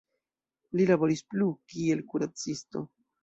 [0.79, 2.85] Li laboris plu, kiel kuracisto.